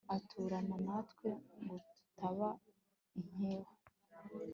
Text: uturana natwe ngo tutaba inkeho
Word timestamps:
uturana 0.15 0.75
natwe 0.85 1.29
ngo 1.61 1.75
tutaba 1.93 2.49
inkeho 3.19 3.69